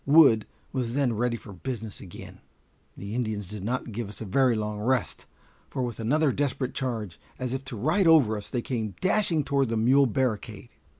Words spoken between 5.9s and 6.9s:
another desperate